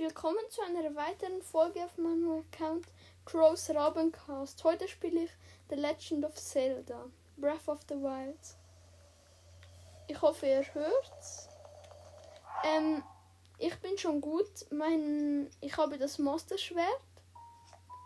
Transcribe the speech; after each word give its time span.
Willkommen 0.00 0.38
zu 0.48 0.62
einer 0.62 0.96
weiteren 0.96 1.42
Folge 1.42 1.84
auf 1.84 1.98
meinem 1.98 2.42
Account 2.50 2.86
Crows 3.26 3.68
Rabencast. 3.68 4.64
Heute 4.64 4.88
spiele 4.88 5.24
ich 5.24 5.30
The 5.68 5.74
Legend 5.74 6.24
of 6.24 6.36
Zelda, 6.36 7.04
Breath 7.36 7.68
of 7.68 7.80
the 7.86 7.96
Wild. 7.96 8.38
Ich 10.08 10.22
hoffe, 10.22 10.46
ihr 10.46 10.64
hört's. 10.72 11.50
Ähm, 12.64 13.02
ich 13.58 13.78
bin 13.80 13.98
schon 13.98 14.22
gut. 14.22 14.48
Mein, 14.70 15.50
ich 15.60 15.76
habe 15.76 15.98
das 15.98 16.18
Master 16.18 16.56
Schwert. 16.56 17.02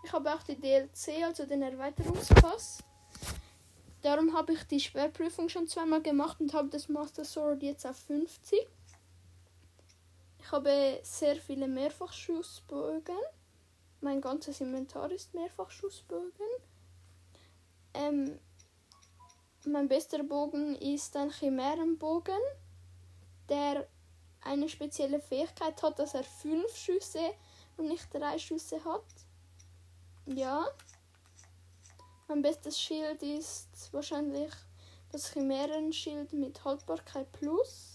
Ich 0.02 0.12
habe 0.12 0.34
auch 0.34 0.42
die 0.42 0.60
DLC, 0.60 1.22
also 1.22 1.46
den 1.46 1.62
Erweiterungspass. 1.62 2.78
Darum 4.02 4.36
habe 4.36 4.54
ich 4.54 4.64
die 4.64 4.80
Schwerprüfung 4.80 5.48
schon 5.48 5.68
zweimal 5.68 6.02
gemacht 6.02 6.40
und 6.40 6.54
habe 6.54 6.70
das 6.70 6.88
Master 6.88 7.24
Sword 7.24 7.62
jetzt 7.62 7.86
auf 7.86 7.96
50. 7.98 8.66
Ich 10.44 10.52
habe 10.52 11.00
sehr 11.02 11.36
viele 11.36 11.66
Mehrfachschussbögen. 11.66 13.16
Mein 14.02 14.20
ganzes 14.20 14.60
Inventar 14.60 15.10
ist 15.10 15.32
Mehrfachschussbögen. 15.32 16.46
Ähm, 17.94 18.38
mein 19.64 19.88
bester 19.88 20.22
Bogen 20.22 20.76
ist 20.76 21.16
ein 21.16 21.30
Chimärenbogen, 21.30 22.38
der 23.48 23.88
eine 24.42 24.68
spezielle 24.68 25.18
Fähigkeit 25.18 25.82
hat, 25.82 25.98
dass 25.98 26.12
er 26.12 26.24
fünf 26.24 26.76
Schüsse 26.76 27.32
und 27.78 27.88
nicht 27.88 28.12
drei 28.12 28.38
Schüsse 28.38 28.84
hat. 28.84 29.06
Ja. 30.26 30.66
Mein 32.28 32.42
bestes 32.42 32.78
Schild 32.78 33.22
ist 33.22 33.90
wahrscheinlich 33.94 34.52
das 35.10 35.32
Chimärenschild 35.32 36.34
mit 36.34 36.62
Haltbarkeit 36.66 37.32
Plus. 37.32 37.93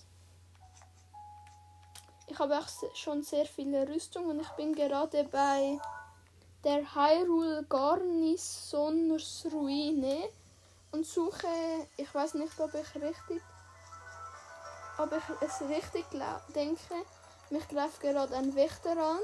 Ich 2.30 2.38
habe 2.38 2.60
auch 2.60 2.68
schon 2.96 3.24
sehr 3.24 3.46
viele 3.46 3.88
Rüstungen 3.88 4.30
und 4.30 4.42
ich 4.42 4.50
bin 4.50 4.76
gerade 4.76 5.24
bei 5.26 5.80
der 6.64 6.94
Hyrule 6.94 7.66
Garnisons 7.68 9.48
Ruine 9.52 10.30
und 10.92 11.06
suche, 11.06 11.48
ich 11.98 12.14
weiß 12.14 12.36
nicht, 12.36 12.60
ob 12.60 12.72
ich 12.76 13.02
richtig, 13.02 13.42
ob 15.00 15.12
ich 15.12 15.48
es 15.48 15.62
richtig 15.70 16.06
denke. 16.56 16.96
Mich 17.50 17.68
greift 17.68 18.00
gerade 18.00 18.36
ein 18.36 18.54
Wächter 18.56 18.92
an. 18.92 19.20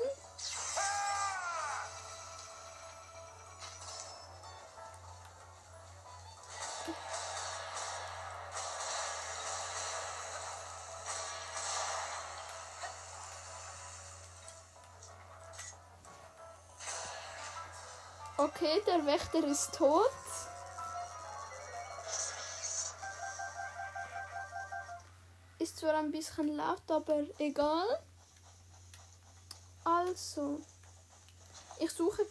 Okay, 18.38 18.82
der 18.86 19.06
Wächter 19.06 19.46
ist 19.46 19.74
tot. 19.76 20.12
Ist 25.58 25.78
zwar 25.78 25.94
ein 25.96 26.12
bisschen 26.12 26.50
laut, 26.50 26.82
aber 26.90 27.24
egal. 27.38 28.04
Also, 29.86 30.60
ich 31.80 31.92
suche 31.92 32.26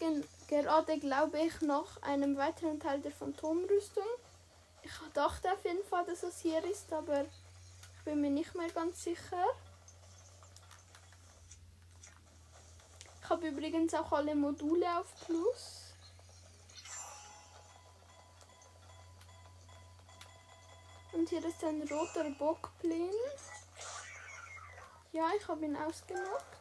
gerade, 0.46 0.98
glaube 0.98 1.40
ich, 1.40 1.62
nach 1.62 2.02
einem 2.02 2.36
weiteren 2.36 2.78
Teil 2.78 3.00
der 3.00 3.12
Phantomrüstung. 3.12 4.04
Ich 4.82 4.92
dachte 5.14 5.52
auf 5.52 5.64
jeden 5.64 5.84
Fall, 5.84 6.04
dass 6.04 6.22
es 6.22 6.40
hier 6.40 6.62
ist, 6.64 6.92
aber 6.92 7.22
ich 7.22 8.04
bin 8.04 8.20
mir 8.20 8.30
nicht 8.30 8.54
mehr 8.54 8.70
ganz 8.70 9.04
sicher. 9.04 9.46
Ich 13.22 13.30
habe 13.30 13.48
übrigens 13.48 13.94
auch 13.94 14.12
alle 14.12 14.34
Module 14.34 14.98
auf 14.98 15.06
Plus. 15.24 15.83
Und 21.24 21.30
hier 21.30 21.44
ist 21.46 21.64
ein 21.64 21.80
roter 21.90 22.28
Bockblin. 22.32 23.10
Ja, 25.10 25.30
ich 25.34 25.48
habe 25.48 25.64
ihn 25.64 25.74
ausgenockt. 25.74 26.58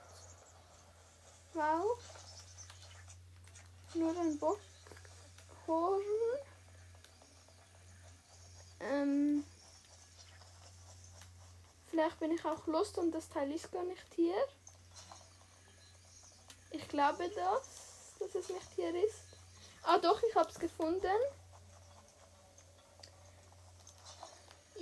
Wow. 1.53 1.99
Nur 3.93 4.17
ein 4.17 4.39
Bockhorn. 4.39 6.01
Ähm. 8.79 9.43
Vielleicht 11.87 12.19
bin 12.21 12.31
ich 12.31 12.45
auch 12.45 12.65
Lust 12.65 12.97
und 12.97 13.11
das 13.11 13.27
Teil 13.27 13.51
ist 13.51 13.69
gar 13.69 13.83
nicht 13.83 14.13
hier. 14.15 14.47
Ich 16.71 16.87
glaube 16.87 17.29
das, 17.35 18.13
dass 18.17 18.33
es 18.33 18.47
nicht 18.47 18.71
hier 18.77 18.95
ist. 18.95 19.25
Ah 19.81 19.97
doch, 19.97 20.23
ich 20.23 20.33
habe 20.37 20.49
es 20.49 20.57
gefunden. 20.57 21.19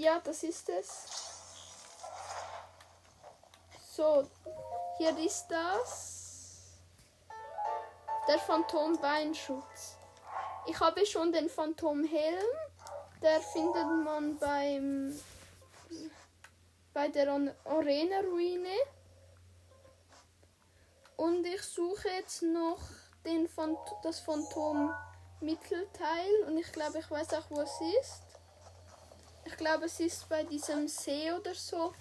Ja, 0.02 0.20
das 0.20 0.42
ist 0.42 0.68
es. 0.68 1.06
So, 3.96 4.28
hier 4.98 5.16
ist 5.20 5.46
das. 5.48 6.64
Der 8.28 8.40
Phantombeinschutz. 8.40 9.98
Ich 10.66 10.80
habe 10.80 11.06
schon 11.06 11.32
den 11.32 11.48
Phantomhelm. 11.48 12.48
Der 13.22 13.40
findet 13.42 13.86
man 14.04 14.40
beim 14.40 15.20
bei 16.96 17.08
der 17.10 17.54
Arena-Ruine. 17.66 18.80
Und 21.16 21.46
ich 21.46 21.62
suche 21.62 22.10
jetzt 22.10 22.42
noch 22.42 22.80
den 23.24 23.48
Phant 23.48 23.78
das 24.02 24.20
Phantom-Mittelteil. 24.22 26.46
Und 26.48 26.58
ich 26.58 26.72
glaube, 26.72 26.98
ich 26.98 27.12
weiß 27.12 27.36
auch, 27.36 27.52
wo 27.52 27.62
es 27.62 27.80
ist. 28.02 28.31
Ich 29.46 29.58
glaube, 29.58 29.86
es 29.86 30.00
ist 30.00 30.28
bei 30.30 30.44
diesem 30.44 30.88
See 30.88 31.32
oder 31.32 31.54
so. 31.54 31.94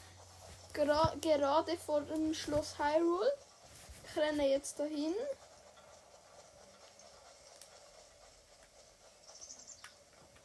Gra 0.72 1.14
gerade 1.20 1.76
vor 1.78 2.02
dem 2.02 2.32
Schloss 2.34 2.78
Hyrule. 2.78 3.32
Ich 4.04 4.16
renne 4.16 4.48
jetzt 4.48 4.78
dahin. 4.78 5.14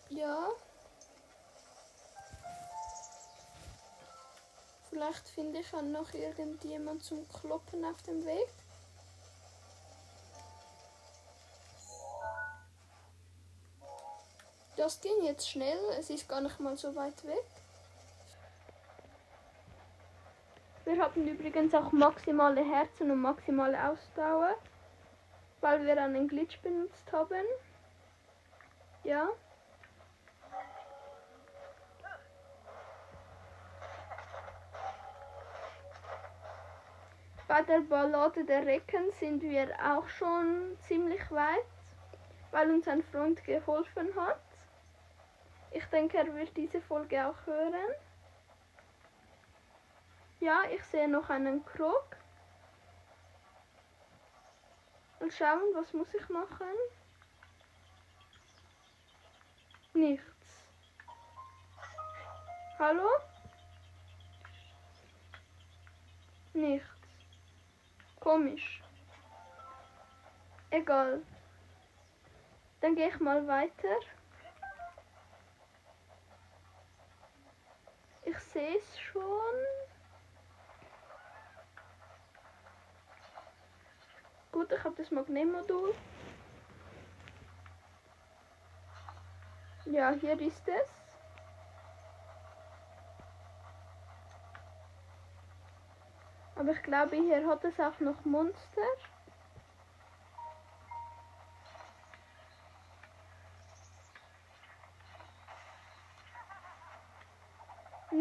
Ja. 0.10 0.50
Vielleicht 4.90 5.28
finde 5.30 5.60
ich 5.60 5.74
auch 5.74 5.82
noch 5.82 6.14
irgendjemand 6.14 7.04
zum 7.04 7.28
Kloppen 7.28 7.84
auf 7.84 8.02
dem 8.04 8.26
Weg. 8.26 8.48
Das 14.86 15.02
ging 15.02 15.24
jetzt 15.24 15.50
schnell, 15.50 15.80
es 15.98 16.12
ist 16.12 16.30
gar 16.30 16.42
nicht 16.42 16.60
mal 16.60 16.78
so 16.78 16.96
weit 16.96 17.26
weg. 17.26 17.44
Wir 20.84 21.02
hatten 21.04 21.28
übrigens 21.28 21.74
auch 21.74 21.92
maximale 21.92 22.64
Herzen 22.64 23.10
und 23.10 23.20
maximale 23.20 23.84
Ausdauer, 23.90 24.54
weil 25.62 25.84
wir 25.88 26.00
einen 26.00 26.28
Glitch 26.28 26.62
benutzt 26.62 27.12
haben. 27.12 27.46
Ja. 29.04 29.28
Bei 37.48 37.64
der 37.64 37.80
Ballade 37.80 38.46
der 38.46 38.68
Recken 38.68 39.10
sind 39.20 39.42
wir 39.42 39.68
auch 39.84 40.08
schon 40.10 40.78
ziemlich 40.88 41.32
weit, 41.32 41.66
weil 42.52 42.70
uns 42.70 42.88
ein 42.88 43.02
Freund 43.02 43.44
geholfen 43.44 44.10
hat. 44.16 44.45
Ich 45.86 45.92
denke, 45.92 46.18
er 46.18 46.34
wird 46.34 46.58
diese 46.58 46.82
Folge 46.82 47.28
auch 47.28 47.46
hören. 47.46 47.76
Ja, 50.40 50.64
ich 50.74 50.84
sehe 50.84 51.08
noch 51.08 51.30
einen 51.30 51.64
Krog. 51.64 52.18
Und 55.20 55.32
schauen, 55.32 55.62
was 55.76 55.94
muss 55.94 56.12
ich 56.16 56.28
machen? 56.28 56.74
Nichts. 59.94 60.66
Hallo? 62.80 63.08
Nichts. 66.54 66.90
Komisch. 68.20 68.82
Egal. 70.72 71.22
Dann 72.82 72.96
gehe 72.96 73.10
ich 73.10 73.20
mal 73.20 73.48
weiter. 73.48 74.00
Ich 78.38 78.44
sehe 78.44 78.78
es 78.78 79.00
schon. 79.00 79.22
Gut, 84.52 84.72
ich 84.72 84.84
habe 84.84 84.96
das 84.96 85.12
Magnetmodul. 85.12 85.94
Ja, 89.86 90.12
hier 90.12 90.40
ist 90.40 90.68
es. 90.68 90.90
Aber 96.56 96.72
ich 96.72 96.84
glaube, 96.84 97.16
hier 97.18 97.46
hat 97.48 97.64
es 97.64 97.80
auch 97.80 98.00
noch 98.00 98.24
Monster. 98.26 98.82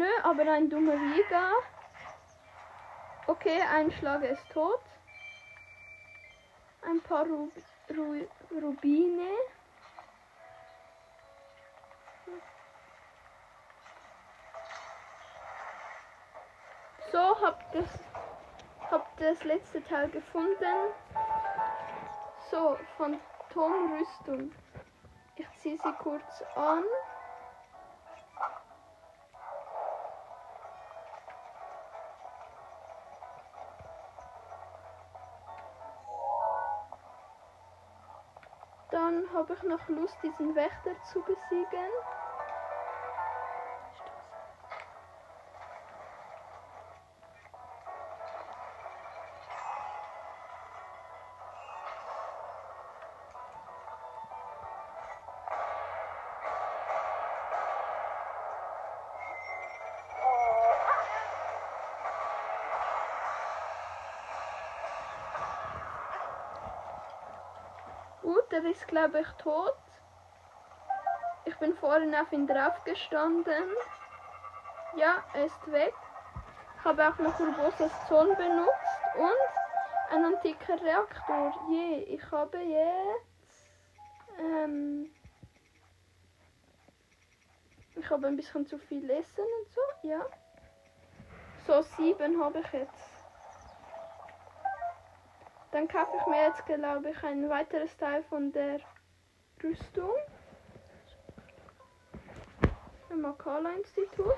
Nö, 0.05 0.11
aber 0.21 0.51
ein 0.51 0.69
dummer 0.69 0.95
Liga. 0.95 1.51
Okay, 3.25 3.59
ein 3.73 3.91
Schlag 3.91 4.21
ist 4.21 4.47
tot. 4.51 4.81
Ein 6.83 7.01
paar 7.01 7.25
Rub 7.25 7.51
Ru 7.89 8.27
Rubine. 8.51 9.31
So, 17.11 17.41
hab 17.41 17.71
das, 17.71 17.89
hab 18.91 19.17
das 19.17 19.43
letzte 19.43 19.83
Teil 19.85 20.09
gefunden. 20.09 20.93
So, 22.51 22.77
Phantomrüstung. 22.97 24.51
Ich 25.35 25.49
ziehe 25.61 25.77
sie 25.77 25.93
kurz 25.93 26.43
an. 26.55 26.83
Habe 39.45 39.53
ich 39.53 39.63
noch 39.63 39.87
Lust, 39.89 40.23
diesen 40.23 40.55
Wächter 40.55 40.99
zu 41.03 41.23
besiegen. 41.23 41.91
Der 68.61 68.71
ist 68.71 68.87
glaube 68.87 69.19
ich 69.19 69.27
tot. 69.43 69.75
Ich 71.45 71.55
bin 71.57 71.75
vorhin 71.75 72.15
auf 72.15 72.31
ihn 72.31 72.47
drauf 72.47 72.83
gestanden. 72.85 73.69
Ja, 74.95 75.23
er 75.33 75.45
ist 75.45 75.71
weg. 75.71 75.93
Ich 76.77 76.85
habe 76.85 77.07
auch 77.07 77.17
noch 77.17 77.39
Urbosas 77.39 77.91
Zorn 78.07 78.35
benutzt 78.35 78.99
und 79.17 80.15
ein 80.15 80.25
antiker 80.25 80.81
Reaktor. 80.81 81.53
Je, 81.69 82.03
ich 82.03 82.31
habe 82.31 82.57
jetzt 82.59 83.67
ähm, 84.39 85.11
ich 87.95 88.09
habe 88.09 88.27
ein 88.27 88.37
bisschen 88.37 88.65
zu 88.65 88.77
viel 88.77 89.09
Essen 89.09 89.43
und 89.43 89.73
so, 89.73 90.07
ja. 90.07 90.25
So 91.67 91.81
sieben 91.81 92.41
habe 92.41 92.59
ich 92.59 92.71
jetzt. 92.71 93.14
Dann 95.75 95.89
kaufe 95.89 96.15
ich 96.17 96.25
mir 96.27 96.41
jetzt, 96.41 96.65
glaube 96.65 97.09
ich, 97.09 97.21
ein 97.21 97.49
weiteres 97.49 97.97
Teil 97.97 98.23
von 98.29 98.49
der 98.53 98.79
Rüstung. 99.61 100.13
Im 103.09 103.19
Makala-Institut. 103.19 104.37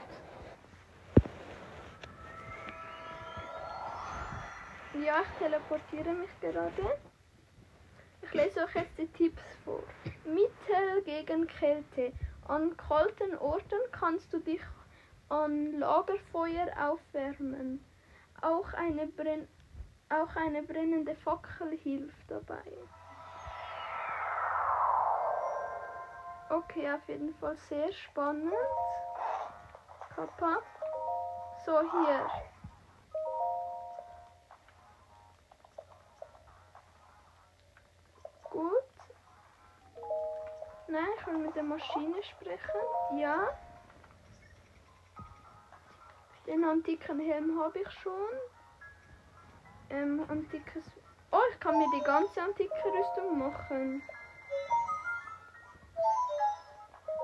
Ja, 5.06 5.22
ich 5.22 5.38
teleportiere 5.38 6.12
mich 6.14 6.30
gerade. 6.42 6.98
Ich 8.24 8.34
lese 8.34 8.64
euch 8.64 8.74
jetzt 8.74 8.98
die 8.98 9.08
Tipps 9.10 9.44
vor. 9.64 9.84
Mittel 10.26 11.04
gegen 11.06 11.46
Kälte. 11.46 12.14
An 12.48 12.76
kalten 12.78 13.38
Orten 13.38 13.92
kannst 13.92 14.34
du 14.34 14.40
dich 14.40 14.62
an 15.30 15.78
Lagerfeuer 15.78 16.66
aufwärmen. 16.80 17.86
Auch 18.42 18.74
eine, 18.74 19.06
Brenn 19.06 19.48
auch 20.10 20.36
eine 20.36 20.64
brennende 20.64 21.16
Fackel 21.16 21.78
hilft 21.78 22.30
dabei. 22.30 22.64
Okay, 26.50 26.90
auf 26.92 27.08
jeden 27.08 27.34
Fall 27.36 27.58
sehr 27.58 27.92
spannend. 27.92 28.54
Kappa. 30.16 30.58
So, 31.66 31.82
hier. 31.82 32.28
Gut. 38.50 38.72
Nein, 40.88 41.04
ich 41.18 41.28
will 41.28 41.38
mit 41.38 41.56
der 41.56 41.64
Maschine 41.64 42.24
sprechen. 42.24 43.20
Ja. 43.20 43.50
Den 46.46 46.64
antiken 46.64 47.20
Helm 47.20 47.60
habe 47.62 47.80
ich 47.80 47.92
schon. 47.92 48.14
Ähm, 49.90 50.26
antikes. 50.28 50.84
Oh, 51.32 51.40
ich 51.52 51.60
kann 51.60 51.78
mir 51.78 51.88
die 51.96 52.04
ganze 52.04 52.42
antike 52.42 52.74
Rüstung 52.86 53.38
machen. 53.38 54.02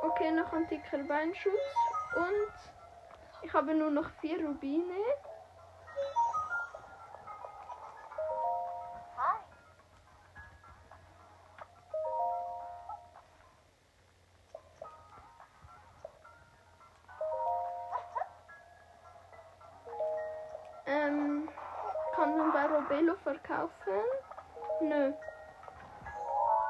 Okay, 0.02 0.32
noch 0.32 0.52
antiker 0.52 0.98
Beinschutz. 1.00 1.54
Und 2.16 2.54
ich 3.42 3.54
habe 3.54 3.74
nur 3.74 3.92
noch 3.92 4.10
vier 4.22 4.46
Rubine. 4.46 4.94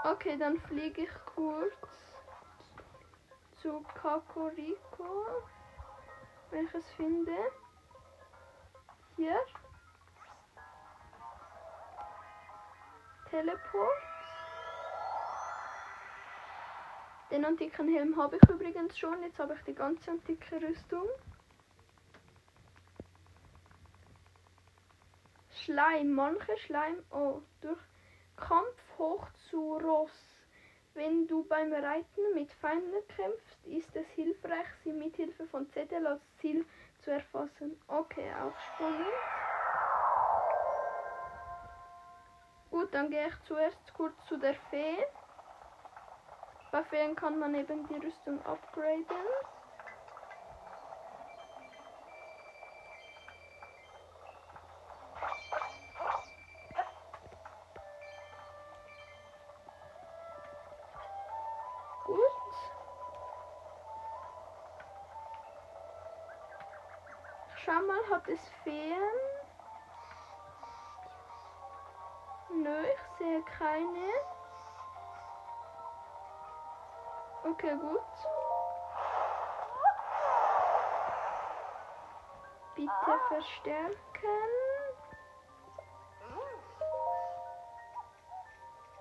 Okay, 0.05 0.37
dann 0.37 0.59
fliege 0.59 1.03
ich 1.03 1.25
kurz 1.33 1.73
zu 3.61 3.81
Kakoriko, 3.95 5.25
wenn 6.51 6.65
ich 6.65 6.73
es 6.73 6.91
finde. 6.91 7.31
Hier. 9.15 9.39
Teleport. 13.29 13.89
Den 17.31 17.45
antiken 17.45 17.87
Helm 17.87 18.17
habe 18.17 18.35
ich 18.35 18.49
übrigens 18.49 18.99
schon. 18.99 19.23
Jetzt 19.23 19.39
habe 19.39 19.53
ich 19.53 19.61
die 19.63 19.73
ganze 19.73 20.11
antike 20.11 20.61
Rüstung. 20.61 21.07
Schleim. 25.49 26.11
Manche 26.11 26.57
Schleim. 26.57 27.01
Oh, 27.09 27.41
durch 27.61 27.79
Ross. 30.03 30.35
Wenn 30.95 31.27
du 31.27 31.43
beim 31.45 31.73
Reiten 31.73 32.33
mit 32.35 32.51
Feinden 32.53 33.07
kämpfst, 33.15 33.65
ist 33.65 33.95
es 33.95 34.07
hilfreich, 34.09 34.67
sie 34.83 34.91
mit 34.91 35.15
Hilfe 35.15 35.47
von 35.47 35.69
Zettel 35.71 36.05
als 36.05 36.21
Ziel 36.39 36.65
zu 36.99 37.11
erfassen. 37.11 37.81
Okay, 37.87 38.31
auch 38.33 38.57
spannend. 38.75 39.07
Gut, 42.69 42.93
dann 42.93 43.09
gehe 43.09 43.27
ich 43.27 43.47
zuerst 43.47 43.93
kurz 43.93 44.13
zu 44.27 44.37
der 44.37 44.55
Fee. 44.69 44.97
Bei 46.71 46.83
Feen 46.83 47.15
kann 47.15 47.39
man 47.39 47.55
eben 47.55 47.87
die 47.87 48.05
Rüstung 48.05 48.41
upgraden. 48.45 49.05
Schau 67.65 67.81
mal, 67.87 68.09
hat 68.11 68.27
es 68.27 68.41
Feen? 68.63 69.01
Nö, 72.49 72.83
ich 72.83 73.17
sehe 73.17 73.41
keine. 73.43 74.09
Okay, 77.45 77.77
gut. 77.77 78.01
Bitte 82.75 83.19
verstärken. 83.29 83.97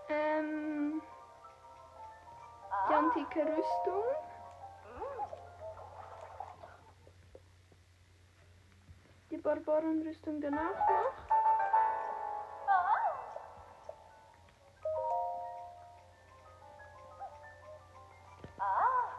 Ähm, 0.08 1.02
die 2.88 2.94
antike 2.94 3.40
Rüstung. 3.40 4.04
Barbarenrüstung 9.54 10.40
dann 10.40 10.54
auch 10.54 10.60
noch. 10.60 11.12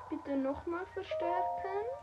Bitte 0.09 0.37
nochmal 0.37 0.85
verstärken. 0.93 2.02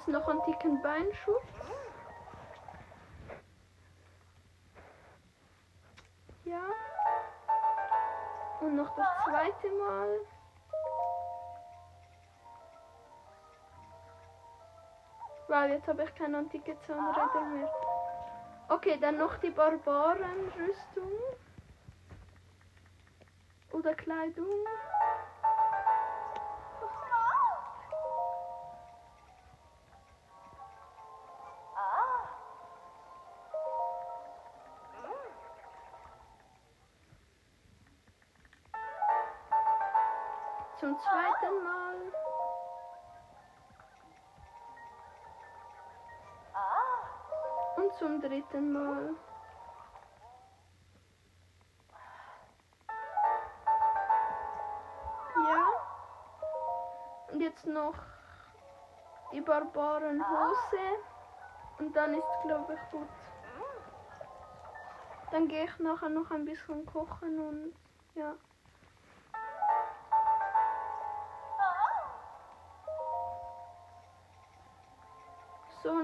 Jetzt 0.00 0.08
noch 0.08 0.28
antiken 0.28 0.80
Beinschutz. 0.80 1.44
Ja. 6.44 6.62
Und 8.62 8.76
noch 8.76 8.96
das 8.96 9.06
zweite 9.24 9.68
Mal. 9.74 10.20
Wow, 15.48 15.68
jetzt 15.68 15.86
habe 15.86 16.04
ich 16.04 16.14
keine 16.14 16.38
antike 16.38 16.78
Zahnräder 16.86 17.40
mehr. 17.52 17.70
Okay, 18.70 18.96
dann 18.98 19.18
noch 19.18 19.36
die 19.36 19.50
Barbarenrüstung. 19.50 21.12
Oder 23.72 23.94
Kleidung. 23.96 24.64
Zweiten 41.40 41.64
Mal. 41.64 41.94
Und 47.76 47.94
zum 47.94 48.20
dritten 48.20 48.72
Mal. 48.72 49.14
Ja. 55.36 55.66
Und 57.32 57.40
jetzt 57.40 57.66
noch 57.66 57.94
die 59.32 59.40
Barbarenhose. 59.40 60.26
Und 61.78 61.96
dann 61.96 62.14
ist 62.14 62.42
glaube 62.42 62.74
ich 62.74 62.90
gut. 62.90 63.08
Dann 65.30 65.48
gehe 65.48 65.64
ich 65.64 65.78
nachher 65.78 66.08
noch 66.08 66.30
ein 66.32 66.44
bisschen 66.44 66.84
kochen 66.84 67.38
und 67.38 67.74
ja. 68.14 68.34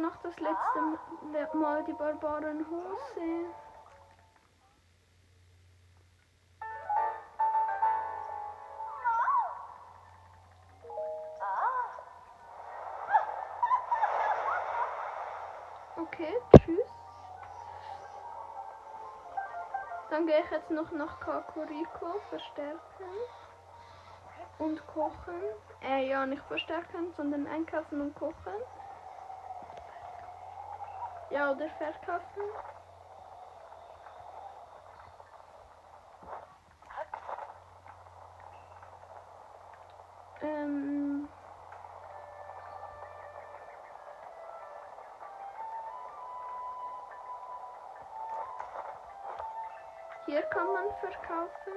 Noch 0.07 0.17
das 0.23 0.39
letzte 0.39 1.57
Mal 1.57 1.83
die 1.85 1.93
Barbarenhose. 1.93 3.47
Okay, 15.97 16.35
tschüss. 16.59 16.79
Dann 20.11 20.27
gehe 20.27 20.41
ich 20.41 20.51
jetzt 20.51 20.71
noch 20.71 20.91
nach 20.93 21.19
Kakuriko 21.19 22.21
verstärken 22.31 22.79
und 24.59 24.87
kochen. 24.87 25.43
Äh, 25.83 26.09
ja, 26.09 26.25
nicht 26.27 26.43
verstärken, 26.45 27.13
sondern 27.17 27.47
einkaufen 27.49 28.01
und 28.01 28.15
kochen. 28.15 28.55
Ja, 31.31 31.51
oder 31.51 31.69
verkaufen. 31.71 32.43
Ähm. 40.43 41.29
Hier 50.27 50.43
kann 50.43 50.73
man 50.73 50.87
verkaufen. 51.01 51.73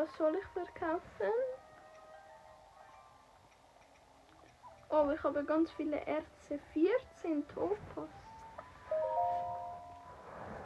Was 0.00 0.16
soll 0.16 0.34
ich 0.34 0.46
verkaufen? 0.46 1.32
Oh, 4.88 5.10
ich 5.10 5.22
habe 5.22 5.44
ganz 5.44 5.70
viele 5.72 6.00
Erze. 6.06 6.58
14 6.72 7.46
Topas. 7.48 8.08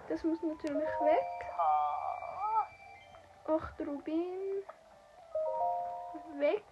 Das 0.08 0.22
muss 0.22 0.40
natürlich 0.42 0.88
weg. 1.00 1.18
8 3.46 3.80
Rubin. 3.80 4.62
Weg. 6.38 6.64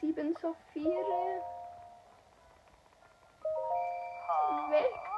Sieben 0.00 0.36
Saphire. 0.36 1.42
Weg. 4.70 5.13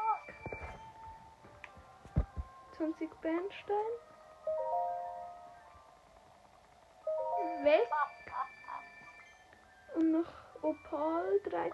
20 2.76 3.20
Bernstein. 3.20 3.76
Weg. 7.62 7.88
Und 9.94 10.12
noch 10.12 10.32
Opal 10.62 11.40
13. 11.44 11.72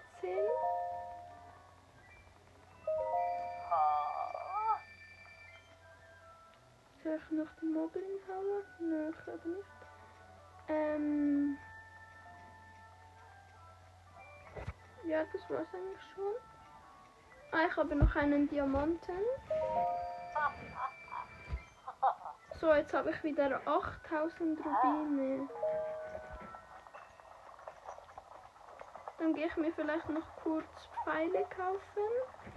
Soll 7.03 7.19
ich 7.19 7.31
noch 7.31 7.53
den 7.59 7.73
Mobbing 7.73 8.01
hauen? 8.29 8.63
Nein, 8.79 9.09
ich 9.09 9.23
glaube 9.25 9.49
nicht. 9.49 9.67
Ähm. 10.69 11.57
Ja, 15.05 15.25
das 15.25 15.41
war's 15.49 15.67
eigentlich 15.73 15.99
schon. 16.15 16.33
Ah, 17.51 17.67
ich 17.69 17.75
habe 17.75 17.93
noch 17.95 18.15
einen 18.15 18.47
Diamanten. 18.47 19.19
So, 22.63 22.73
jetzt 22.73 22.93
habe 22.93 23.09
ich 23.09 23.21
wieder 23.25 23.59
8000 23.65 24.57
Rubine. 24.57 25.49
Dann 29.19 29.33
gehe 29.33 29.47
ich 29.47 29.57
mir 29.57 29.73
vielleicht 29.73 30.07
noch 30.07 30.33
kurz 30.41 30.87
Pfeile 31.03 31.45
kaufen. 31.49 32.52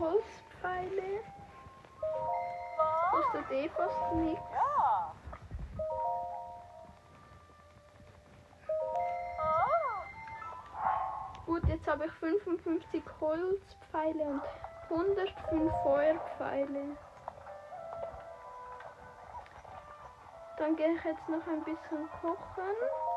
Holzpfeile. 0.00 1.20
Kostet 3.10 3.50
eh 3.50 3.68
fast 3.70 4.12
nichts. 4.14 4.42
Gut, 11.46 11.64
jetzt 11.66 11.88
habe 11.88 12.06
ich 12.06 12.12
55 12.12 13.02
Holzpfeile 13.20 14.22
und 14.22 14.42
105 14.90 15.72
Feuerpfeile. 15.82 16.96
Dann 20.58 20.76
gehe 20.76 20.94
ich 20.94 21.04
jetzt 21.04 21.28
noch 21.28 21.46
ein 21.46 21.64
bisschen 21.64 22.08
kochen. 22.20 23.07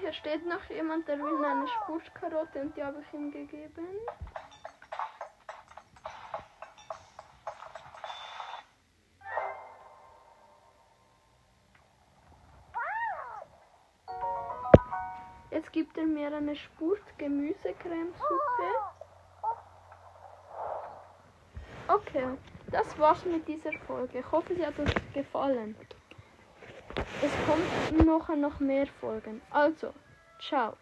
Hier 0.00 0.12
steht 0.12 0.46
noch 0.46 0.64
jemand, 0.70 1.08
der 1.08 1.18
will 1.18 1.44
eine 1.44 1.66
Spurtkarotte 1.68 2.60
und 2.60 2.76
die 2.76 2.82
habe 2.82 3.00
ich 3.00 3.12
ihm 3.14 3.30
gegeben. 3.30 3.86
Jetzt 15.50 15.72
gibt 15.72 15.96
er 15.96 16.06
mir 16.06 16.34
eine 16.34 16.54
Spurt 16.54 17.02
Gemüsecremesuppe. 17.18 18.22
Okay, 21.88 22.26
das 22.70 22.98
war's 22.98 23.24
mit 23.24 23.48
dieser 23.48 23.72
Folge. 23.86 24.18
Ich 24.20 24.30
hoffe, 24.30 24.54
sie 24.54 24.64
hat 24.64 24.78
euch 24.78 25.12
gefallen. 25.14 25.74
Es 27.22 27.32
kommen 27.46 28.06
noch, 28.06 28.28
noch 28.36 28.60
mehr 28.60 28.86
Folgen. 29.00 29.40
Also, 29.50 29.92
ciao. 30.40 30.76